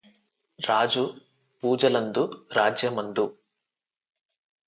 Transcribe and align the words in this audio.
రాజు 0.59 1.03
పూజలందు 1.63 2.23
రాజ్యమందు 2.53 3.25